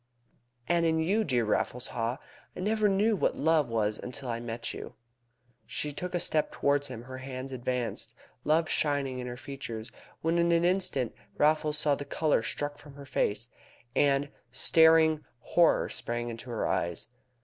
"And 0.67 0.83
I 0.83 0.89
in 0.89 0.99
you, 0.99 1.23
dear 1.23 1.45
Raffles! 1.45 1.89
I 1.91 2.17
never 2.55 2.89
knew 2.89 3.15
what 3.15 3.35
love 3.37 3.69
was 3.69 3.99
until 4.01 4.29
I 4.29 4.39
met 4.39 4.73
you." 4.73 4.95
She 5.67 5.93
took 5.93 6.15
a 6.15 6.19
step 6.19 6.51
towards 6.51 6.87
him, 6.87 7.03
her 7.03 7.19
hands 7.19 7.51
advanced, 7.51 8.15
love 8.43 8.67
shining 8.67 9.19
in 9.19 9.27
her 9.27 9.37
features, 9.37 9.91
when 10.23 10.39
in 10.39 10.51
an 10.51 10.65
instant 10.65 11.13
Raffles 11.37 11.77
saw 11.77 11.93
the 11.93 12.03
colour 12.05 12.41
struck 12.41 12.79
from 12.79 12.95
her 12.95 13.05
face, 13.05 13.49
and 13.95 14.23
a 14.23 14.29
staring 14.51 15.23
horror 15.39 15.87
spring 15.87 16.29
into 16.29 16.49
her 16.49 16.67
eyes. 16.67 17.05